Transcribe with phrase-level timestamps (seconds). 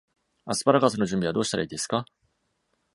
[0.47, 2.05] アスパラガスの準備はどうしたらいいですか？